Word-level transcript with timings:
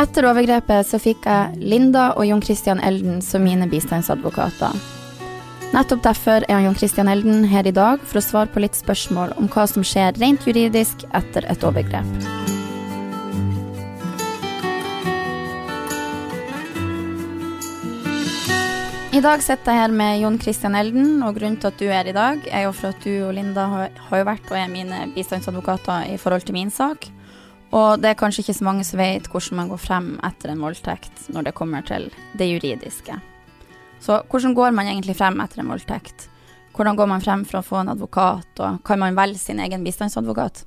Etter 0.00 0.24
overgrepet 0.24 0.86
så 0.88 0.96
fikk 0.96 1.26
jeg 1.28 1.58
Linda 1.60 2.14
og 2.16 2.24
Jon 2.24 2.40
Christian 2.40 2.78
Elden 2.80 3.18
som 3.20 3.42
mine 3.44 3.66
bistandsadvokater. 3.68 4.72
Nettopp 5.74 6.00
derfor 6.06 6.46
er 6.48 6.62
Jon 6.64 6.78
Christian 6.78 7.10
Elden 7.12 7.44
her 7.50 7.68
i 7.68 7.74
dag 7.76 8.00
for 8.00 8.16
å 8.16 8.22
svare 8.24 8.48
på 8.48 8.62
litt 8.64 8.78
spørsmål 8.78 9.34
om 9.36 9.50
hva 9.52 9.66
som 9.68 9.84
skjer 9.84 10.16
rent 10.16 10.48
juridisk 10.48 11.04
etter 11.12 11.44
et 11.52 11.68
overgrep. 11.68 12.08
I 19.12 19.20
dag 19.20 19.44
sitter 19.44 19.74
jeg 19.74 19.82
her 19.82 19.92
med 20.00 20.22
Jon 20.22 20.40
Christian 20.40 20.80
Elden, 20.80 21.18
og 21.26 21.36
grunnen 21.36 21.60
til 21.60 21.74
at 21.74 21.80
du 21.82 21.88
er 21.90 21.98
her 21.98 22.08
i 22.08 22.16
dag, 22.16 22.44
er 22.48 22.68
jo 22.70 22.72
for 22.72 22.94
at 22.94 23.04
du 23.04 23.12
og 23.28 23.34
Linda 23.36 23.68
har, 23.68 23.96
jo 24.16 24.26
vært 24.32 24.48
og 24.48 24.62
er 24.64 24.72
mine 24.72 25.10
bistandsadvokater 25.12 26.14
i 26.14 26.16
forhold 26.16 26.48
til 26.48 26.56
min 26.56 26.72
sak. 26.72 27.10
Og 27.70 28.00
det 28.02 28.10
er 28.10 28.18
kanskje 28.18 28.42
ikke 28.44 28.56
så 28.58 28.66
mange 28.66 28.84
som 28.86 28.98
vet 28.98 29.28
hvordan 29.30 29.60
man 29.60 29.70
går 29.70 29.80
frem 29.80 30.08
etter 30.26 30.50
en 30.50 30.62
voldtekt 30.64 31.28
når 31.30 31.46
det 31.46 31.56
kommer 31.58 31.84
til 31.86 32.08
det 32.38 32.48
juridiske. 32.50 33.20
Så 34.00 34.22
hvordan 34.30 34.56
går 34.56 34.74
man 34.74 34.88
egentlig 34.90 35.16
frem 35.18 35.38
etter 35.44 35.62
en 35.62 35.70
voldtekt? 35.70 36.26
Hvordan 36.74 36.96
går 36.96 37.10
man 37.10 37.22
frem 37.22 37.44
for 37.44 37.60
å 37.60 37.66
få 37.66 37.80
en 37.82 37.92
advokat, 37.92 38.50
og 38.62 38.82
kan 38.86 38.98
man 39.02 39.18
velge 39.18 39.38
sin 39.38 39.60
egen 39.60 39.84
bistandsadvokat? 39.84 40.64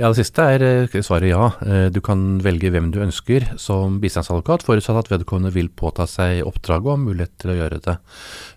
Ja, 0.00 0.08
Det 0.08 0.22
siste 0.22 0.44
er 0.48 0.62
eh, 0.64 1.02
svaret 1.04 1.28
ja. 1.28 1.50
Eh, 1.60 1.90
du 1.92 1.98
kan 2.00 2.38
velge 2.40 2.70
hvem 2.72 2.86
du 2.88 3.02
ønsker 3.04 3.44
som 3.60 3.98
bistandsadvokat, 4.00 4.62
forutsatt 4.64 4.96
at 4.96 5.10
vedkommende 5.12 5.52
vil 5.52 5.68
påta 5.68 6.06
seg 6.08 6.40
oppdraget 6.48 6.86
og 6.86 6.94
har 6.94 7.02
mulighet 7.02 7.34
til 7.42 7.52
å 7.52 7.56
gjøre 7.58 7.80
det. 7.84 7.96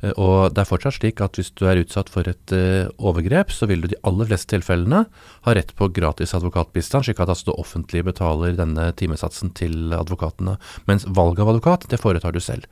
Eh, 0.08 0.14
og 0.24 0.54
det 0.56 0.64
er 0.64 0.70
fortsatt 0.70 1.02
slik 1.02 1.20
at 1.20 1.36
hvis 1.36 1.52
du 1.60 1.66
er 1.68 1.82
utsatt 1.82 2.08
for 2.14 2.30
et 2.32 2.54
overgrep, 2.96 3.52
så 3.52 3.68
vil 3.68 3.84
du 3.84 3.90
de 3.92 4.00
aller 4.08 4.30
fleste 4.30 4.54
tilfellene 4.54 5.02
ha 5.44 5.58
rett 5.58 5.74
på 5.76 5.90
gratis 5.92 6.32
advokatbistand, 6.38 7.10
slik 7.10 7.20
at 7.20 7.34
altså 7.34 7.52
det 7.52 7.58
offentlige 7.60 8.08
betaler 8.08 8.56
denne 8.56 8.94
timesatsen 8.96 9.52
til 9.60 9.92
advokatene. 10.00 10.56
Mens 10.88 11.04
valg 11.12 11.44
av 11.44 11.52
advokat, 11.52 11.90
det 11.92 12.00
foretar 12.00 12.32
du 12.32 12.40
selv. 12.40 12.72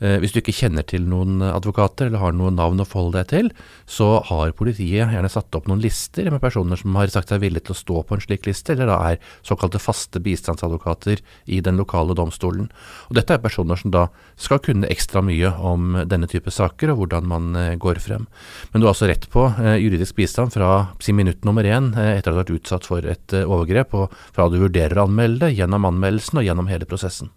Eh, 0.00 0.16
hvis 0.20 0.32
du 0.32 0.40
ikke 0.40 0.54
kjenner 0.56 0.84
til 0.88 1.04
noen 1.08 1.42
advokater 1.44 2.08
eller 2.08 2.22
har 2.22 2.36
noe 2.36 2.52
navn 2.54 2.80
å 2.80 2.86
forholde 2.88 3.20
deg 3.20 3.28
til, 3.32 3.50
så 3.84 4.08
har 4.30 4.54
politiet 4.56 5.12
gjerne 5.12 5.30
satt 5.32 5.56
opp 5.56 5.68
noen 5.68 5.82
lister 5.84 6.30
med 6.32 6.40
personer 6.40 6.80
som 6.80 6.96
har 6.96 7.12
sagt 7.12 7.32
seg 7.32 7.42
villige 7.42 7.68
til 7.68 7.76
å 7.76 7.80
stå 7.80 8.04
på 8.08 8.16
en 8.16 8.24
slik 8.24 8.48
liste, 8.48 8.72
eller 8.72 8.88
da 8.88 8.98
er 9.10 9.20
såkalte 9.46 9.82
faste 9.82 10.22
bistandsadvokater 10.24 11.20
i 11.52 11.60
den 11.64 11.80
lokale 11.80 12.16
domstolen. 12.16 12.70
Og 13.10 13.18
Dette 13.20 13.36
er 13.36 13.42
personer 13.44 13.76
som 13.80 13.92
da 13.92 14.06
skal 14.40 14.62
kunne 14.64 14.88
ekstra 14.88 15.20
mye 15.24 15.52
om 15.56 15.98
denne 16.08 16.28
type 16.30 16.52
saker 16.54 16.94
og 16.94 17.02
hvordan 17.02 17.28
man 17.28 17.50
eh, 17.58 17.74
går 17.80 18.00
frem. 18.00 18.24
Men 18.72 18.80
du 18.80 18.88
har 18.88 18.94
altså 18.94 19.10
rett 19.10 19.28
på 19.32 19.50
eh, 19.60 19.76
juridisk 19.82 20.16
bistand 20.16 20.56
fra 20.56 20.70
si 21.02 21.12
minutt 21.16 21.44
nummer 21.44 21.66
én 21.66 21.92
etter 21.92 22.30
at 22.30 22.32
du 22.32 22.38
har 22.38 22.42
vært 22.44 22.56
utsatt 22.56 22.88
for 22.88 23.04
et 23.04 23.36
overgrep, 23.40 23.92
og 23.94 24.16
fra 24.32 24.48
du 24.48 24.56
vurderer 24.62 24.96
å 24.96 25.04
anmelde 25.08 25.44
det, 25.44 25.58
gjennom 25.60 25.86
anmeldelsen 25.88 26.40
og 26.40 26.48
gjennom 26.48 26.70
hele 26.72 26.88
prosessen. 26.88 27.30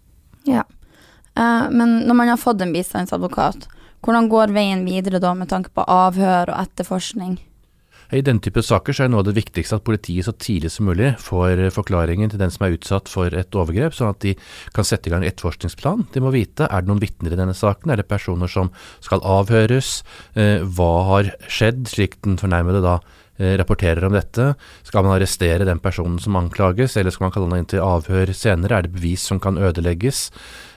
Ja. 0.48 0.64
Uh, 1.34 1.66
men 1.74 2.04
når 2.06 2.18
man 2.18 2.30
har 2.30 2.40
fått 2.40 2.62
en 2.62 2.74
bistandsadvokat, 2.74 3.66
hvordan 4.04 4.28
går 4.30 4.52
veien 4.54 4.84
videre 4.86 5.20
da 5.22 5.32
med 5.34 5.50
tanke 5.50 5.72
på 5.74 5.86
avhør 5.88 6.52
og 6.52 6.60
etterforskning? 6.60 7.40
I 8.14 8.20
denne 8.22 8.42
type 8.44 8.62
saker 8.62 8.94
så 8.94 9.06
er 9.06 9.10
noe 9.10 9.22
av 9.24 9.30
det 9.30 9.34
viktigste 9.38 9.78
at 9.78 9.86
politiet 9.86 10.26
så 10.26 10.34
tidlig 10.36 10.70
som 10.70 10.86
mulig 10.86 11.14
får 11.24 11.64
forklaringen 11.74 12.30
til 12.30 12.38
den 12.38 12.52
som 12.52 12.66
er 12.66 12.76
utsatt 12.76 13.08
for 13.10 13.32
et 13.34 13.56
overgrep, 13.56 13.96
sånn 13.96 14.12
at 14.12 14.20
de 14.22 14.34
kan 14.76 14.86
sette 14.86 15.08
i 15.08 15.14
gang 15.14 15.24
etterforskningsplan. 15.26 16.04
De 16.14 16.22
må 16.22 16.30
vite 16.34 16.68
er 16.68 16.84
det 16.84 16.92
noen 16.92 17.02
vitner 17.02 17.34
i 17.34 17.40
denne 17.40 17.56
saken, 17.56 17.90
er 17.90 18.02
det 18.02 18.10
personer 18.12 18.52
som 18.52 18.70
skal 19.02 19.24
avhøres, 19.24 20.02
uh, 20.36 20.60
hva 20.62 20.92
har 21.10 21.34
skjedd, 21.48 21.88
slik 21.90 22.20
den 22.22 22.38
fornærmede 22.38 22.84
da 22.84 22.98
Eh, 23.00 23.23
rapporterer 23.38 24.04
om 24.06 24.14
dette. 24.14 24.52
Skal 24.86 25.02
man 25.06 25.16
arrestere 25.16 25.66
den 25.66 25.80
personen 25.82 26.20
som 26.22 26.36
anklages, 26.38 26.94
eller 26.96 27.14
skal 27.14 27.26
man 27.28 27.34
kalle 27.34 27.50
han 27.50 27.64
inn 27.64 27.72
til 27.72 27.82
avhør 27.82 28.30
senere? 28.36 28.78
Er 28.78 28.86
det 28.86 28.94
bevis 28.94 29.24
som 29.26 29.40
kan 29.42 29.58
ødelegges? 29.58 30.28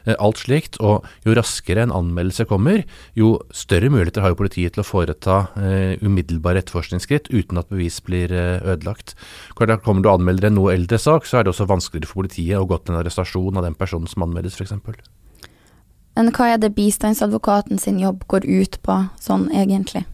Eh, 0.08 0.16
alt 0.20 0.40
slikt. 0.42 0.80
Og 0.84 1.06
jo 1.28 1.36
raskere 1.38 1.84
en 1.84 1.94
anmeldelse 1.96 2.48
kommer, 2.50 2.84
jo 3.18 3.36
større 3.52 3.92
muligheter 3.92 4.24
har 4.24 4.34
jo 4.34 4.40
politiet 4.40 4.76
til 4.76 4.84
å 4.84 4.88
foreta 4.88 5.40
eh, 5.60 6.00
umiddelbare 6.02 6.64
etterforskningsskritt 6.64 7.30
uten 7.34 7.60
at 7.60 7.70
bevis 7.74 8.00
blir 8.06 8.32
eh, 8.32 8.64
ødelagt. 8.64 9.18
Da 9.60 9.80
kommer 9.84 10.04
du 10.04 10.12
og 10.12 10.22
anmelder 10.22 10.50
en 10.50 10.60
noe 10.62 10.74
eldre 10.76 11.00
sak, 11.02 11.28
så 11.28 11.40
er 11.40 11.46
det 11.46 11.54
også 11.54 11.68
vanskeligere 11.70 12.10
for 12.10 12.24
politiet 12.24 12.60
å 12.60 12.68
gå 12.70 12.80
til 12.80 12.96
en 12.96 13.02
arrestasjon 13.02 13.60
av 13.60 13.68
den 13.68 13.78
personen 13.78 14.08
som 14.10 14.26
anmeldes, 14.28 14.58
f.eks. 14.58 14.78
Men 16.18 16.32
hva 16.34 16.54
er 16.54 16.62
det 16.62 16.74
bistandsadvokaten 16.74 17.78
sin 17.82 18.00
jobb 18.02 18.24
går 18.32 18.48
ut 18.48 18.80
på, 18.82 19.02
sånn 19.22 19.52
egentlig? 19.54 20.08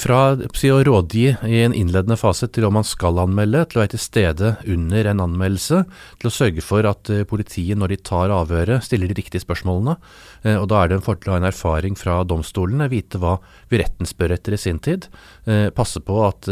Fra 0.00 0.20
å 0.34 0.78
rådgi 0.86 1.26
i 1.46 1.60
en 1.62 1.74
innledende 1.76 2.16
fase 2.18 2.48
til 2.50 2.66
om 2.66 2.76
man 2.78 2.86
skal 2.86 3.20
anmelde, 3.22 3.64
til 3.66 3.78
å 3.78 3.82
være 3.84 3.94
til 3.94 4.02
stede 4.02 4.52
under 4.72 5.10
en 5.10 5.22
anmeldelse, 5.22 5.82
til 6.20 6.30
å 6.30 6.34
sørge 6.34 6.64
for 6.64 6.86
at 6.88 7.10
uh, 7.12 7.22
politiet 7.28 7.78
når 7.78 7.94
de 7.94 7.98
tar 8.10 8.34
avhøret, 8.34 8.84
stiller 8.84 9.10
de 9.10 9.18
riktige 9.18 9.44
spørsmålene. 9.44 9.96
Uh, 10.44 10.56
og 10.56 10.68
Da 10.72 10.82
er 10.82 10.90
det 10.90 10.98
en 10.98 11.06
fordel 11.06 11.30
å 11.30 11.36
ha 11.36 11.40
en 11.42 11.48
erfaring 11.48 11.98
fra 11.98 12.18
domstolene, 12.26 12.90
vite 12.92 13.20
hva 13.22 13.36
vi 13.70 13.80
retten 13.80 14.08
spør 14.08 14.34
etter 14.36 14.56
i 14.56 14.60
sin 14.60 14.80
tid. 14.82 15.08
Uh, 15.46 15.68
passe 15.76 16.02
på 16.02 16.18
at 16.26 16.48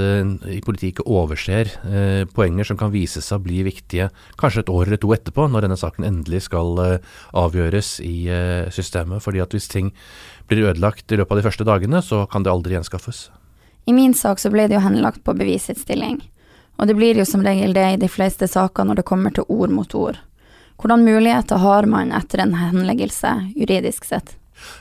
politiet 0.65 0.95
ikke 0.95 1.07
overser 1.11 1.71
poenger 2.35 2.67
som 2.67 2.79
kan 2.79 2.93
vise 2.93 3.21
seg 3.23 3.39
å 3.39 3.45
bli 3.45 3.63
viktige 3.67 4.09
kanskje 4.41 4.65
et 4.65 4.71
år 4.73 4.89
eller 4.89 5.01
to 5.01 5.11
etterpå, 5.15 5.47
når 5.51 5.67
denne 5.67 5.79
saken 5.79 6.07
endelig 6.07 6.45
skal 6.47 6.81
avgjøres 7.37 7.97
i 8.05 8.27
systemet. 8.75 9.23
fordi 9.23 9.43
at 9.45 9.55
hvis 9.55 9.69
ting 9.71 9.93
blir 10.49 10.69
ødelagt 10.69 11.13
i 11.13 11.19
løpet 11.19 11.33
av 11.33 11.41
de 11.41 11.47
første 11.47 11.67
dagene, 11.69 12.03
så 12.03 12.27
kan 12.31 12.45
det 12.45 12.53
aldri 12.53 12.77
gjenskaffes. 12.77 13.31
I 13.85 13.93
min 13.93 14.15
sak 14.15 14.41
så 14.41 14.51
ble 14.53 14.69
det 14.69 14.79
jo 14.79 14.85
henlagt 14.85 15.25
på 15.25 15.35
bevisstilling, 15.37 16.21
og 16.77 16.89
det 16.89 16.97
blir 16.99 17.19
jo 17.19 17.27
som 17.29 17.45
regel 17.45 17.75
det 17.77 17.89
i 17.93 18.01
de 18.01 18.09
fleste 18.09 18.49
saker 18.49 18.89
når 18.89 19.01
det 19.01 19.09
kommer 19.09 19.35
til 19.35 19.47
ord 19.49 19.73
mot 19.73 19.95
ord. 19.95 20.19
Hvordan 20.81 21.05
muligheter 21.07 21.61
har 21.63 21.87
man 21.87 22.13
etter 22.13 22.43
en 22.43 22.57
henleggelse, 22.59 23.31
juridisk 23.55 24.09
sett? 24.09 24.35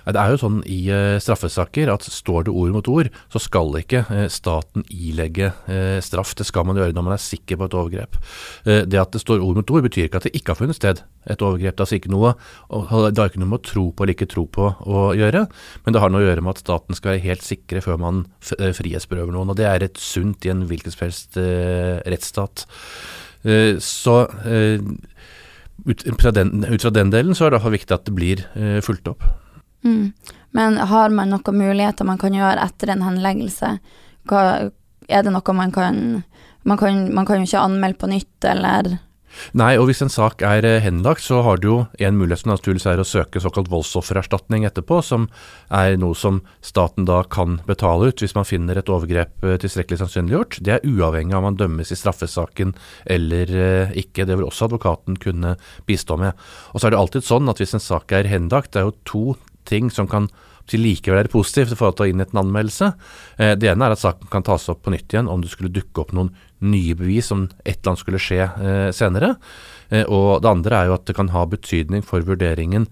Det 0.06 0.20
er 0.20 0.34
jo 0.34 0.40
sånn 0.42 0.60
i 0.70 0.80
uh, 0.92 1.18
straffesaker 1.22 1.92
at 1.94 2.06
står 2.06 2.48
det 2.48 2.54
ord 2.54 2.74
mot 2.76 2.90
ord, 2.92 3.10
så 3.34 3.42
skal 3.42 3.74
ikke 3.80 4.04
uh, 4.10 4.26
staten 4.32 4.86
ilegge 4.94 5.52
uh, 5.68 6.00
straff. 6.04 6.34
Det 6.38 6.48
skal 6.48 6.68
man 6.68 6.80
gjøre 6.80 6.96
når 6.96 7.08
man 7.08 7.16
er 7.16 7.24
sikker 7.24 7.60
på 7.60 7.70
et 7.70 7.78
overgrep. 7.78 8.18
det 8.64 9.00
at 9.00 9.14
det 9.14 9.22
står 9.22 9.42
ord 9.44 9.58
mot 9.60 9.72
ord, 9.74 9.84
betyr 9.86 10.08
ikke 10.08 10.22
at 10.22 10.28
det 10.28 10.34
ikke 10.38 10.54
har 10.54 10.60
funnet 10.60 10.78
sted 10.78 11.02
et 11.30 11.44
overgrep. 11.44 11.76
Det 11.76 11.82
er 11.82 11.86
altså 11.86 12.00
ikke 12.00 12.14
noe, 12.14 12.34
det 12.70 13.22
har 13.22 13.32
ikke 13.32 13.42
noe 13.42 13.52
med 13.54 13.62
å 13.62 13.68
tro 13.68 13.86
på 13.92 14.06
eller 14.06 14.16
ikke 14.16 14.30
tro 14.32 14.46
på 14.48 14.70
å 14.84 15.04
gjøre, 15.18 15.46
men 15.86 15.96
det 15.96 16.04
har 16.04 16.14
noe 16.14 16.24
å 16.24 16.28
gjøre 16.28 16.46
med 16.46 16.56
at 16.56 16.64
staten 16.64 16.98
skal 16.98 17.14
være 17.14 17.26
helt 17.26 17.46
sikre 17.46 17.84
før 17.84 18.00
man 18.02 18.24
frihetsberøver 18.44 19.36
noen. 19.36 19.54
og 19.54 19.60
Det 19.60 19.68
er 19.70 19.86
et 19.86 20.02
sunt 20.02 20.46
i 20.48 20.54
en 20.54 20.66
hvilken 20.70 20.94
som 20.94 21.06
helst 21.08 21.40
rettsstat. 22.14 22.66
så 23.84 24.18
ut 25.84 26.22
fra, 26.22 26.32
den, 26.32 26.64
ut 26.64 26.82
fra, 26.82 26.94
den, 26.94 27.12
delen 27.12 27.36
så 27.36 27.48
er 27.48 27.56
det 27.56 27.64
viktig 27.78 27.96
at 27.96 28.06
det 28.08 28.16
blir 28.16 28.46
fulgt 28.86 29.10
opp. 29.12 29.26
Mm. 29.84 30.14
Men 30.54 30.78
har 30.78 31.14
man 31.14 31.34
noen 31.34 31.58
muligheter 31.60 32.08
man 32.08 32.22
kan 32.22 32.36
gjøre 32.36 32.62
etter 32.64 32.94
en 32.94 33.06
henleggelse? 33.06 33.78
Hva, 34.30 34.44
er 35.10 35.26
det 35.26 35.34
noe 35.34 35.58
man 35.58 35.74
kan 35.76 35.98
man 36.64 36.80
kan, 36.80 37.10
man 37.14 37.26
kan 37.28 37.42
jo 37.42 37.50
ikke 37.50 37.66
anmelde 37.66 38.00
på 38.00 38.08
nytt, 38.08 38.38
eller 38.48 38.96
Nei, 39.58 39.72
og 39.82 39.88
hvis 39.90 40.04
en 40.06 40.12
sak 40.14 40.44
er 40.46 40.66
eh, 40.68 40.80
henlagt, 40.84 41.24
så 41.26 41.40
har 41.42 41.58
du 41.58 41.66
jo 41.66 41.78
en 41.98 42.18
mulighet 42.20 42.44
som 42.44 42.52
naturligvis 42.52 42.86
er 42.92 43.02
å 43.02 43.08
søke 43.08 43.42
såkalt 43.42 43.72
voldsoffererstatning 43.72 44.66
etterpå, 44.68 45.00
som 45.02 45.26
er 45.74 45.98
noe 45.98 46.14
som 46.18 46.42
staten 46.62 47.08
da 47.10 47.24
kan 47.26 47.58
betale 47.66 48.12
ut 48.12 48.22
hvis 48.22 48.36
man 48.38 48.46
finner 48.46 48.78
et 48.78 48.92
overgrep 48.94 49.42
eh, 49.42 49.58
tilstrekkelig 49.64 50.04
sannsynliggjort. 50.04 50.60
Det 50.62 50.76
er 50.76 50.86
uavhengig 50.86 51.34
av 51.34 51.42
om 51.42 51.50
man 51.50 51.58
dømmes 51.60 51.90
i 51.90 51.98
straffesaken 51.98 52.76
eller 53.18 53.56
eh, 53.58 53.98
ikke. 54.04 54.28
Det 54.30 54.38
vil 54.38 54.46
også 54.46 54.70
advokaten 54.70 55.18
kunne 55.24 55.56
bistå 55.90 56.20
med. 56.22 56.38
Og 56.72 56.80
så 56.80 56.88
er 56.88 56.94
det 56.94 57.02
alltid 57.02 57.26
sånn 57.26 57.50
at 57.50 57.64
hvis 57.64 57.74
en 57.74 57.84
sak 57.84 58.14
er 58.14 58.30
henlagt, 58.30 58.76
det 58.76 58.84
er 58.84 58.92
jo 58.92 59.00
to 59.02 59.26
ting 59.70 59.92
som 59.94 60.10
kan 60.10 60.30
likevel 60.72 61.20
være 61.20 61.32
positivt 61.32 61.74
i 61.74 61.78
forhold 61.78 61.98
til 61.98 62.06
å 62.06 62.12
innhente 62.12 62.36
en 62.36 62.44
anmeldelse. 62.46 62.94
Eh, 63.38 63.54
det 63.60 63.70
ene 63.70 63.86
er 63.86 63.96
at 63.96 64.02
saken 64.02 64.30
kan 64.32 64.44
tas 64.44 64.70
opp 64.72 64.84
på 64.84 64.94
nytt 64.94 65.12
igjen 65.12 65.30
om 65.30 65.42
det 65.42 65.52
skulle 65.52 65.74
dukke 65.74 66.02
opp 66.02 66.14
noen 66.14 66.32
nye 66.64 66.96
bevis 66.96 67.32
om 67.36 67.50
et 67.66 67.76
eller 67.82 67.92
annet 67.92 68.04
skulle 68.04 68.22
skje 68.22 68.44
eh, 68.48 68.92
senere. 68.96 69.36
Eh, 69.90 70.06
og 70.08 70.42
det 70.44 70.50
andre 70.50 70.80
er 70.80 70.88
jo 70.88 70.96
at 70.98 71.06
det 71.10 71.18
kan 71.18 71.34
ha 71.34 71.46
betydning 71.46 72.06
for 72.06 72.22
vurderingen 72.22 72.88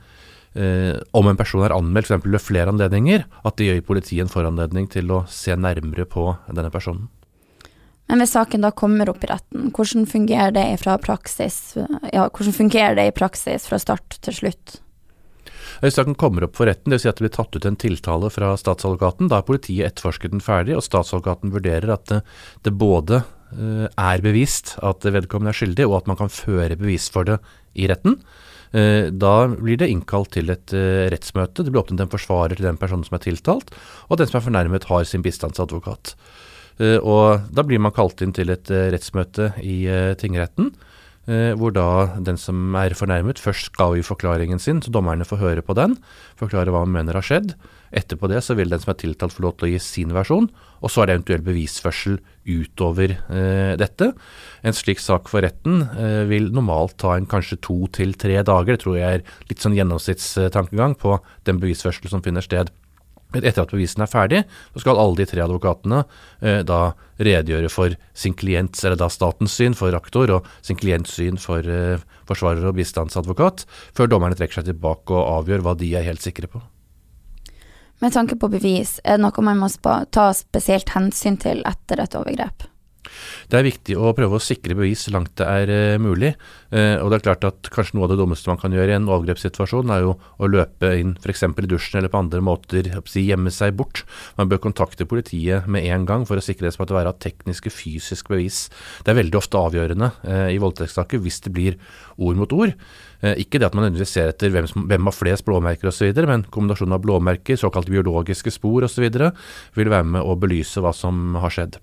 om 0.51 1.29
en 1.31 1.37
person 1.39 1.61
er 1.63 1.71
anmeldt 1.71 2.09
f.eks. 2.09 2.25
ved 2.27 2.43
flere 2.43 2.73
anledninger, 2.73 3.21
at 3.47 3.55
det 3.55 3.69
gjør 3.69 3.77
politiet 3.87 4.25
en 4.25 4.31
foranledning 4.33 4.89
til 4.91 5.07
å 5.15 5.21
se 5.31 5.55
nærmere 5.55 6.03
på 6.03 6.25
denne 6.51 6.67
personen. 6.67 7.05
Men 8.11 8.19
hvis 8.19 8.33
saken 8.35 8.67
da 8.67 8.73
kommer 8.75 9.07
opp 9.07 9.23
i 9.23 9.29
retten, 9.31 9.69
hvordan 9.71 10.03
fungerer 10.11 10.51
det 10.51 10.65
praksis, 11.05 11.77
ja, 12.11 12.25
hvordan 12.27 12.57
fungerer 12.57 12.99
det 12.99 13.07
i 13.07 13.15
praksis 13.15 13.69
fra 13.71 13.79
start 13.79 14.19
til 14.27 14.35
slutt? 14.41 14.81
Hvis 15.81 15.97
saken 15.97 16.15
kommer 16.19 16.45
opp 16.45 16.59
for 16.59 16.69
retten, 16.69 16.93
dvs. 16.93 17.03
Si 17.03 17.09
at 17.09 17.17
det 17.17 17.25
blir 17.25 17.33
tatt 17.33 17.57
ut 17.57 17.65
en 17.65 17.79
tiltale 17.79 18.29
fra 18.33 18.53
statsadvokaten, 18.59 19.31
da 19.31 19.39
har 19.39 19.47
politiet 19.47 19.87
etterforsket 19.89 20.35
den 20.35 20.43
ferdig, 20.45 20.75
og 20.77 20.85
statsadvokaten 20.85 21.53
vurderer 21.55 21.95
at 21.95 22.05
det, 22.11 22.21
det 22.67 22.75
både 22.77 23.23
uh, 23.23 23.87
er 23.89 24.21
bevist 24.21 24.75
at 24.85 25.07
vedkommende 25.07 25.55
er 25.55 25.57
skyldig, 25.57 25.87
og 25.89 26.01
at 26.03 26.11
man 26.11 26.19
kan 26.21 26.33
føre 26.33 26.77
bevis 26.77 27.09
for 27.13 27.25
det 27.27 27.39
i 27.73 27.89
retten. 27.89 28.19
Uh, 28.71 29.09
da 29.09 29.33
blir 29.55 29.81
det 29.81 29.89
innkalt 29.89 30.31
til 30.37 30.53
et 30.53 30.75
uh, 30.77 31.09
rettsmøte. 31.11 31.65
Det 31.65 31.73
blir 31.73 31.81
åpnet 31.81 32.05
en 32.05 32.13
forsvarer 32.13 32.59
til 32.59 32.69
den 32.69 32.79
personen 32.81 33.07
som 33.07 33.17
er 33.17 33.25
tiltalt, 33.25 33.73
og 34.07 34.21
den 34.21 34.29
som 34.29 34.37
er 34.37 34.47
fornærmet 34.51 34.85
har 34.91 35.09
sin 35.09 35.25
bistandsadvokat. 35.25 36.15
og 37.01 37.49
Da 37.53 37.65
blir 37.65 37.81
man 37.81 37.93
kalt 37.93 38.21
inn 38.21 38.31
til 38.33 38.49
et 38.53 38.69
rettsmøte 38.69 39.51
i 39.61 39.83
tingretten. 40.17 40.71
Eh, 41.29 41.51
hvor 41.53 41.69
da 41.69 42.17
den 42.17 42.39
som 42.41 42.73
er 42.79 42.95
fornærmet 42.97 43.37
først 43.37 43.67
skal 43.69 43.93
gi 43.93 44.01
forklaringen 44.05 44.57
sin, 44.61 44.79
så 44.81 44.89
dommerne 44.89 45.27
får 45.27 45.37
høre 45.37 45.61
på 45.61 45.75
den, 45.77 45.93
forklare 46.39 46.73
hva 46.73 46.81
han 46.81 46.93
mener 46.95 47.19
har 47.19 47.25
skjedd. 47.25 47.53
Etterpå 47.93 48.25
det 48.31 48.39
så 48.41 48.55
vil 48.57 48.71
den 48.71 48.81
som 48.81 48.89
er 48.93 48.97
tiltalt 48.97 49.35
få 49.35 49.45
lov 49.45 49.53
til 49.59 49.67
å 49.67 49.71
gi 49.73 49.81
sin 49.85 50.15
versjon, 50.15 50.49
og 50.81 50.89
så 50.89 51.03
er 51.03 51.11
det 51.11 51.17
eventuell 51.19 51.45
bevisførsel 51.45 52.17
utover 52.49 53.13
eh, 53.13 53.73
dette. 53.77 54.09
En 54.65 54.77
slik 54.77 55.03
sak 55.03 55.29
for 55.29 55.45
retten 55.45 55.83
eh, 55.93 56.23
vil 56.31 56.49
normalt 56.55 56.97
ta 57.03 57.13
en 57.13 57.29
kanskje 57.29 57.61
to 57.61 57.83
til 57.93 58.17
tre 58.17 58.41
dager, 58.41 58.73
det 58.73 58.81
tror 58.81 58.97
jeg 58.97 59.21
er 59.21 59.25
litt 59.51 59.61
sånn 59.61 59.77
gjennomsnittstankegang 59.77 60.97
på 60.97 61.19
den 61.45 61.61
bevisførsel 61.61 62.09
som 62.09 62.25
finner 62.25 62.41
sted. 62.41 62.73
Etter 63.37 63.63
at 63.63 63.71
bevisene 63.71 64.03
er 64.03 64.11
ferdig, 64.11 64.41
så 64.73 64.83
skal 64.83 64.99
alle 64.99 65.21
de 65.21 65.27
tre 65.29 65.43
advokatene 65.43 66.01
eh, 66.41 66.61
da 66.67 66.81
redegjøre 67.21 67.69
for 67.71 67.95
sin 68.17 68.35
klients, 68.35 68.83
eller 68.83 68.99
da 68.99 69.07
statens 69.11 69.55
syn 69.55 69.77
for 69.77 69.95
aktor, 69.95 70.33
og 70.35 70.49
sin 70.65 70.79
klients 70.79 71.15
syn 71.15 71.39
for 71.39 71.63
eh, 71.63 72.03
forsvarer 72.27 72.67
og 72.67 72.75
bistandsadvokat, 72.79 73.65
før 73.97 74.11
dommerne 74.11 74.37
trekker 74.39 74.59
seg 74.59 74.71
tilbake 74.73 75.15
og 75.15 75.41
avgjør 75.41 75.65
hva 75.65 75.77
de 75.79 75.93
er 75.95 76.07
helt 76.09 76.23
sikre 76.23 76.51
på. 76.51 76.63
Med 78.01 78.15
tanke 78.15 78.35
på 78.35 78.49
bevis, 78.49 78.97
er 79.05 79.19
det 79.19 79.27
noe 79.27 79.45
man 79.45 79.61
må 79.61 79.69
ta 79.77 80.31
spesielt 80.33 80.89
hensyn 80.95 81.37
til 81.39 81.61
etter 81.69 82.01
et 82.01 82.17
overgrep? 82.17 82.70
Det 83.51 83.59
er 83.59 83.67
viktig 83.67 83.97
å 83.99 84.13
prøve 84.15 84.37
å 84.37 84.43
sikre 84.43 84.75
bevis 84.77 85.05
så 85.05 85.13
langt 85.15 85.33
det 85.39 85.47
er 85.47 85.71
uh, 85.71 86.01
mulig. 86.01 86.33
Uh, 86.71 87.01
og 87.01 87.11
det 87.11 87.19
er 87.19 87.25
klart 87.25 87.47
at 87.47 87.69
kanskje 87.73 87.97
noe 87.97 88.07
av 88.07 88.13
det 88.13 88.19
dummeste 88.21 88.51
man 88.51 88.59
kan 88.61 88.73
gjøre 88.75 88.93
i 88.93 88.97
en 88.97 89.09
overgrepssituasjon, 89.11 89.91
er 89.91 90.05
jo 90.05 90.15
å 90.15 90.49
løpe 90.51 90.93
inn 91.01 91.17
f.eks. 91.19 91.43
i 91.49 91.67
dusjen 91.67 91.99
eller 91.99 92.13
på 92.13 92.21
andre 92.21 92.43
måter, 92.45 92.87
si, 93.11 93.25
gjemme 93.27 93.53
seg 93.53 93.75
bort. 93.79 94.05
Man 94.39 94.51
bør 94.51 94.63
kontakte 94.69 95.07
politiet 95.09 95.67
med 95.71 95.87
en 95.91 96.07
gang 96.07 96.25
for 96.29 96.39
å 96.39 96.45
sikre 96.45 96.69
det 96.69 96.75
som 96.77 96.85
at 96.85 96.93
det 96.93 96.99
være 97.01 97.15
tekniske, 97.27 97.73
fysiske 97.75 98.31
bevis. 98.31 98.63
Det 99.03 99.13
er 99.13 99.19
veldig 99.19 99.41
ofte 99.41 99.59
avgjørende 99.59 100.11
uh, 100.23 100.49
i 100.53 100.61
voldtektssaker 100.61 101.21
hvis 101.23 101.43
det 101.47 101.55
blir 101.55 101.79
ord 102.21 102.39
mot 102.39 102.55
ord. 102.55 102.75
Ikke 103.21 103.59
det 103.61 103.67
at 103.67 103.75
man 103.77 103.85
nødvendigvis 103.85 104.15
ser 104.15 104.31
etter 104.31 104.49
hvem, 104.49 104.65
som, 104.65 104.87
hvem 104.89 105.05
har 105.05 105.13
flest 105.13 105.45
blåmerker 105.45 105.91
osv., 105.91 106.09
men 106.25 106.47
kombinasjonen 106.49 106.97
av 106.97 107.03
blåmerker, 107.03 107.59
såkalte 107.59 107.93
biologiske 107.93 108.53
spor 108.55 108.87
osv. 108.87 109.05
vil 109.77 109.93
være 109.93 110.09
med 110.15 110.25
å 110.25 110.33
belyse 110.41 110.81
hva 110.81 110.89
som 110.95 111.37
har 111.37 111.53
skjedd. 111.53 111.77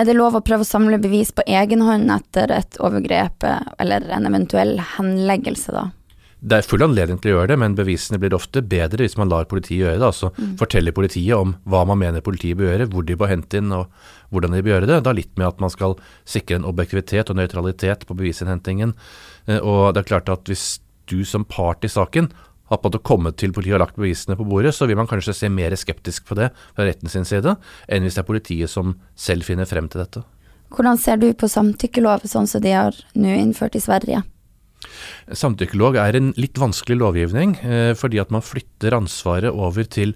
Er 0.00 0.06
det 0.08 0.16
lov 0.16 0.38
å 0.38 0.40
prøve 0.40 0.64
å 0.64 0.68
samle 0.68 0.96
bevis 1.02 1.28
på 1.36 1.44
egen 1.44 1.82
hånd 1.84 2.08
etter 2.14 2.48
et 2.56 2.78
overgrep 2.80 3.44
eller 3.44 4.06
en 4.16 4.28
eventuell 4.30 4.78
henleggelse, 4.96 5.74
da? 5.76 5.90
Det 6.40 6.56
er 6.56 6.64
full 6.64 6.80
anledning 6.80 7.18
til 7.20 7.34
å 7.34 7.34
gjøre 7.34 7.50
det, 7.50 7.58
men 7.60 7.74
bevisene 7.76 8.16
blir 8.22 8.32
ofte 8.32 8.62
bedre 8.64 9.04
hvis 9.04 9.18
man 9.20 9.28
lar 9.28 9.44
politiet 9.50 9.82
gjøre 9.82 9.98
det. 9.98 10.08
Altså 10.08 10.30
mm. 10.32 10.54
forteller 10.62 10.96
politiet 10.96 11.36
om 11.36 11.52
hva 11.68 11.82
man 11.90 12.00
mener 12.00 12.24
politiet 12.24 12.56
bør 12.56 12.70
gjøre, 12.70 12.86
hvor 12.94 13.04
de 13.04 13.16
bør 13.20 13.32
hente 13.34 13.60
inn 13.60 13.74
og 13.76 13.90
hvordan 14.32 14.56
de 14.56 14.62
bør 14.64 14.72
gjøre 14.72 14.88
det. 14.88 15.02
Da 15.04 15.12
litt 15.12 15.34
med 15.36 15.50
at 15.50 15.60
man 15.60 15.74
skal 15.74 15.98
sikre 16.24 16.56
en 16.56 16.68
objektivitet 16.70 17.28
og 17.28 17.36
nøytralitet 17.36 18.08
på 18.08 18.16
bevisinnhentingen. 18.16 18.96
Eh, 19.52 19.60
og 19.60 19.92
det 19.92 20.00
er 20.00 20.12
klart 20.14 20.32
at 20.32 20.48
hvis 20.48 20.78
du 21.12 21.20
som 21.28 21.44
part 21.44 21.84
i 21.84 21.92
saken 21.92 22.30
har 22.70 22.78
på 22.78 22.86
en 22.86 22.92
måte 22.92 23.02
kommet 23.06 23.38
til 23.40 23.54
politiet 23.54 23.76
og 23.78 23.84
lagt 23.84 23.98
bevisene 23.98 24.38
på 24.38 24.46
bordet, 24.46 24.72
så 24.76 24.86
vil 24.88 24.98
man 24.98 25.08
kanskje 25.10 25.34
se 25.36 25.50
mer 25.52 25.74
skeptisk 25.78 26.28
på 26.28 26.38
det 26.38 26.50
fra 26.76 26.86
retten 26.86 27.10
sin 27.10 27.26
side, 27.28 27.56
enn 27.90 28.06
hvis 28.06 28.18
det 28.18 28.22
er 28.22 28.28
politiet 28.28 28.72
som 28.72 28.94
selv 29.18 29.46
finner 29.46 29.68
frem 29.68 29.90
til 29.90 30.04
dette. 30.04 30.22
Hvordan 30.70 31.00
ser 31.02 31.18
du 31.18 31.32
på 31.34 31.50
samtykkelov, 31.50 32.28
sånn 32.30 32.46
som 32.46 32.62
de 32.62 32.76
har 32.76 32.98
nå 33.18 33.32
innført 33.34 33.74
i 33.74 33.82
Sverige? 33.82 34.22
Samtykkelov 35.36 35.98
er 36.00 36.16
en 36.16 36.30
litt 36.40 36.58
vanskelig 36.58 37.00
lovgivning, 37.00 37.56
eh, 37.62 37.92
fordi 37.98 38.20
at 38.22 38.30
man 38.30 38.44
flytter 38.44 38.96
ansvaret 38.96 39.50
over 39.50 39.84
til 39.84 40.14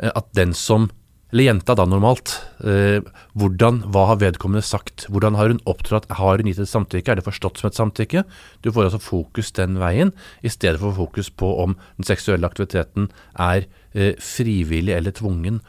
eh, 0.00 0.10
at 0.10 0.32
den 0.36 0.56
som 0.56 0.88
eller 1.30 1.46
jenta 1.46 1.76
da 1.78 1.86
normalt, 1.86 2.32
eh, 2.66 2.98
hvordan, 3.38 3.84
hva 3.94 4.06
har 4.10 4.20
vedkommende 4.22 4.64
sagt, 4.66 5.06
hvordan 5.08 5.38
har 5.38 5.52
hun 5.52 5.62
opptrådt, 5.70 6.08
har 6.18 6.42
hun 6.42 6.50
gitt 6.50 6.58
et 6.62 6.70
samtykke, 6.70 7.12
er 7.12 7.20
det 7.20 7.26
forstått 7.26 7.60
som 7.60 7.70
et 7.70 7.78
samtykke? 7.78 8.24
Du 8.62 8.70
får 8.72 8.88
altså 8.88 9.02
fokus 9.02 9.52
den 9.54 9.78
veien, 9.78 10.12
i 10.42 10.50
stedet 10.50 10.82
for 10.82 10.96
fokus 10.96 11.30
på 11.30 11.52
om 11.62 11.76
den 11.98 12.08
seksuelle 12.08 12.50
aktiviteten 12.50 13.10
er 13.38 13.68
eh, 13.94 14.14
frivillig 14.18 14.96
eller 14.96 15.14
tvungen. 15.14 15.60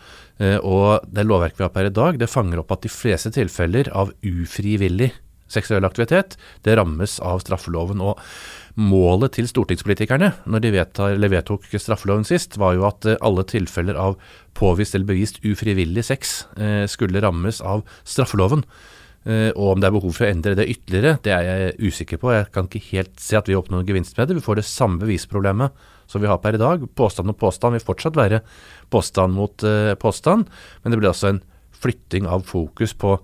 Eh, 0.41 0.57
og 0.57 1.05
det 1.05 1.27
lovverket 1.27 1.61
vi 1.61 1.67
har 1.67 1.75
per 1.75 1.91
i 1.91 1.93
dag, 1.93 2.17
det 2.17 2.31
fanger 2.31 2.63
opp 2.63 2.73
at 2.73 2.87
de 2.87 2.93
fleste 2.93 3.33
tilfeller 3.35 3.91
av 3.93 4.15
ufrivillig 4.25 5.11
seksuell 5.51 5.85
aktivitet, 5.87 6.37
det 6.65 6.77
rammes 6.79 7.19
av 7.19 7.43
straffeloven. 7.43 8.01
og 8.01 8.21
Målet 8.79 9.35
til 9.35 9.49
stortingspolitikerne 9.51 10.31
når 10.47 10.63
de 10.63 10.71
vedtar, 10.77 11.19
vedtok 11.19 11.67
straffeloven 11.75 12.23
sist, 12.27 12.55
var 12.61 12.77
jo 12.77 12.87
at 12.87 13.05
eh, 13.05 13.19
alle 13.19 13.43
tilfeller 13.47 13.99
av 13.99 14.17
påvist 14.57 14.95
eller 14.95 15.11
bevist 15.11 15.41
ufrivillig 15.43 16.05
sex 16.07 16.45
eh, 16.55 16.87
skulle 16.87 17.23
rammes 17.23 17.59
av 17.61 17.83
straffeloven. 18.07 18.63
Eh, 19.21 19.51
og 19.53 19.75
om 19.75 19.81
det 19.81 19.89
er 19.89 19.93
behov 19.93 20.15
for 20.17 20.25
å 20.25 20.31
endre 20.31 20.55
det 20.57 20.69
ytterligere, 20.71 21.19
det 21.25 21.33
er 21.35 21.47
jeg 21.47 21.91
usikker 21.91 22.21
på. 22.21 22.31
Jeg 22.33 22.47
kan 22.55 22.69
ikke 22.69 22.87
helt 22.89 23.19
se 23.21 23.37
at 23.37 23.49
vi 23.49 23.57
oppnår 23.57 23.81
noen 23.81 23.89
gevinst 23.91 24.17
med 24.17 24.29
det. 24.29 24.39
Vi 24.39 24.45
får 24.45 24.61
det 24.61 24.69
samme 24.69 25.01
bevisproblemet 25.03 25.89
som 26.09 26.23
vi 26.23 26.29
har 26.29 26.41
per 26.41 26.57
i 26.57 26.61
dag. 26.61 26.83
Påstand 26.97 27.31
og 27.31 27.37
påstand 27.39 27.77
vil 27.77 27.85
fortsatt 27.85 28.17
være 28.17 28.41
påstand 28.93 29.37
mot 29.37 29.67
eh, 29.67 29.93
påstand, 29.99 30.49
men 30.81 30.93
det 30.93 31.01
blir 31.01 31.11
altså 31.11 31.35
en 31.35 31.43
flytting 31.81 32.27
av 32.29 32.47
fokus 32.49 32.95
på 32.97 33.15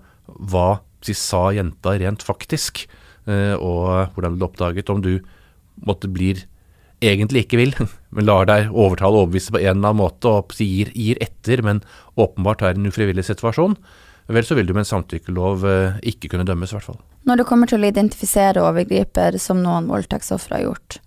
hva 0.50 0.68
si, 1.04 1.14
sa 1.16 1.48
jenta 1.56 1.96
rent 2.00 2.24
faktisk, 2.26 2.86
uh, 3.28 3.54
og 3.56 4.14
hvordan 4.14 4.38
det 4.38 4.48
oppdaget. 4.48 4.92
Om 4.92 5.02
du 5.04 5.12
måtte 5.86 6.10
blir 6.10 6.44
egentlig 7.04 7.46
ikke 7.46 7.60
vil, 7.60 7.74
men 8.14 8.28
lar 8.28 8.48
deg 8.50 8.72
overtale 8.72 9.14
og 9.14 9.26
overbevise 9.28 9.54
på 9.54 9.62
en 9.62 9.76
eller 9.76 9.92
annen 9.92 10.02
måte 10.02 10.30
og 10.32 10.54
gir, 10.58 10.92
gir 10.94 11.20
etter, 11.24 11.62
men 11.64 11.82
åpenbart 12.18 12.64
er 12.66 12.78
en 12.78 12.90
ufrivillig 12.90 13.26
situasjon, 13.28 13.78
vel 14.28 14.44
så 14.44 14.58
vil 14.58 14.66
du 14.68 14.74
med 14.74 14.84
en 14.84 14.92
samtykkelov 14.92 15.62
uh, 15.64 16.00
ikke 16.06 16.32
kunne 16.32 16.46
dømmes, 16.48 16.72
i 16.72 16.78
hvert 16.78 16.90
fall. 16.90 16.98
Når 17.28 17.40
det 17.40 17.46
kommer 17.48 17.70
til 17.70 17.84
å 17.84 17.88
identifisere 17.88 18.64
overgriper 18.64 19.38
som 19.40 19.62
noen 19.64 19.88
voldtektsofre 19.88 20.58
har 20.58 20.66
gjort, 20.66 20.98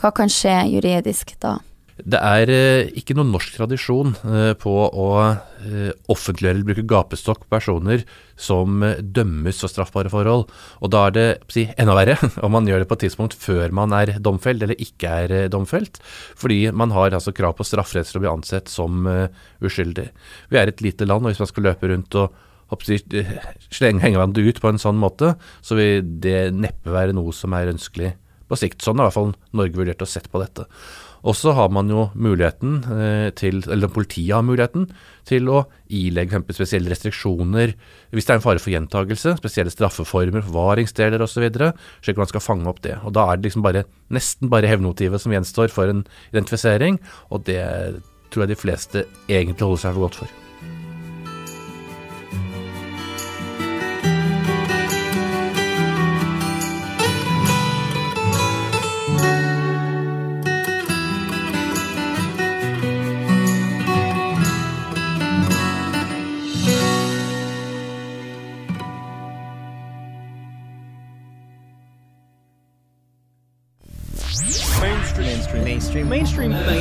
hva 0.00 0.14
kan 0.16 0.32
skje 0.32 0.54
juridisk 0.72 1.34
da? 1.44 1.58
Det 2.04 2.18
er 2.18 2.50
eh, 2.52 2.90
ikke 2.98 3.14
noen 3.16 3.32
norsk 3.34 3.56
tradisjon 3.56 4.14
eh, 4.24 4.52
på 4.58 4.72
å 4.72 5.06
eh, 5.20 5.90
offentliggjøre 6.12 6.56
eller 6.56 6.68
bruke 6.68 6.84
gapestokk 6.88 7.44
på 7.44 7.52
personer 7.56 8.04
som 8.40 8.82
dømmes 9.00 9.60
for 9.60 9.72
straffbare 9.72 10.12
forhold. 10.12 10.46
Og 10.80 10.92
da 10.92 11.06
er 11.08 11.16
det 11.16 11.26
si, 11.52 11.66
enda 11.80 11.96
verre 11.98 12.16
om 12.44 12.54
man 12.56 12.68
gjør 12.68 12.84
det 12.84 12.90
på 12.90 12.98
et 12.98 13.04
tidspunkt 13.06 13.36
før 13.38 13.74
man 13.76 13.94
er 13.96 14.16
domfelt 14.22 14.62
eller 14.64 14.78
ikke 14.80 15.16
er 15.24 15.50
domfelt. 15.52 16.00
Fordi 16.40 16.62
man 16.72 16.94
har 16.96 17.16
altså 17.16 17.34
krav 17.36 17.58
på 17.58 17.66
strafferett 17.68 18.14
å 18.16 18.22
bli 18.22 18.32
ansett 18.32 18.70
som 18.72 19.04
uskyldig. 19.60 20.08
Vi 20.50 20.60
er 20.60 20.70
et 20.70 20.84
lite 20.84 21.08
land, 21.08 21.26
og 21.26 21.32
hvis 21.34 21.42
man 21.42 21.50
skal 21.50 21.68
løpe 21.70 21.90
rundt 21.90 22.16
og 22.20 22.38
slenge 22.70 24.06
hverandre 24.06 24.44
ut 24.46 24.60
på 24.62 24.70
en 24.70 24.78
sånn 24.78 24.98
måte, 25.00 25.34
så 25.60 25.74
vil 25.74 26.04
det 26.22 26.52
neppe 26.54 26.92
være 26.94 27.16
noe 27.16 27.34
som 27.34 27.56
er 27.58 27.72
ønskelig 27.72 28.14
på 28.50 28.58
sikt. 28.58 28.82
Sånn 28.84 28.98
har 28.98 29.08
i 29.08 29.10
hvert 29.10 29.18
fall 29.18 29.32
Norge 29.56 29.80
vurdert 29.80 30.04
å 30.04 30.08
sette 30.10 30.32
på 30.32 30.42
dette. 30.42 30.66
Og 31.20 31.36
så 31.36 31.52
har 31.52 31.68
man 31.72 31.90
jo 31.92 32.06
muligheten 32.16 32.78
eh, 32.94 33.28
til, 33.36 33.60
eller 33.68 33.92
politiet 33.92 34.32
har 34.32 34.44
muligheten 34.46 34.86
til 35.28 35.50
å 35.52 35.66
ilegge 35.92 36.40
spesielle 36.56 36.88
restriksjoner 36.92 37.74
hvis 38.14 38.26
det 38.26 38.34
er 38.34 38.40
en 38.40 38.44
fare 38.44 38.62
for 38.62 38.72
gjentagelse, 38.72 39.36
spesielle 39.42 39.72
straffeformer, 39.74 40.44
forvaringsdeler 40.46 41.20
osv., 41.24 41.44
slik 42.00 42.16
at 42.16 42.24
man 42.24 42.32
skal 42.32 42.44
fange 42.44 42.70
opp 42.72 42.80
det. 42.86 42.96
Og 43.04 43.12
Da 43.16 43.28
er 43.28 43.36
det 43.36 43.50
liksom 43.50 43.66
bare, 43.66 43.84
nesten 44.08 44.52
bare 44.52 44.70
hevnmotivet 44.70 45.20
som 45.20 45.34
gjenstår 45.36 45.72
for 45.74 45.92
en 45.92 46.06
identifisering, 46.32 46.98
og 47.28 47.44
det 47.50 47.62
tror 48.30 48.46
jeg 48.46 48.54
de 48.54 48.62
fleste 48.62 49.08
egentlig 49.28 49.66
holder 49.66 49.84
seg 49.84 49.98
for 49.98 50.08
godt 50.08 50.22
for. 50.22 50.49
mainstream 76.08 76.52
thing 76.52 76.79